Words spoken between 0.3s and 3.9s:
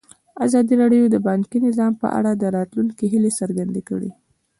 ازادي راډیو د بانکي نظام په اړه د راتلونکي هیلې څرګندې